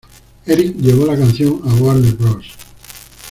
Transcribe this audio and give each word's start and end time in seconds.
Erik 0.47 0.77
llevó 0.77 1.05
la 1.05 1.15
canción 1.15 1.61
a 1.63 1.75
Warner 1.75 2.13
Bros. 2.15 2.47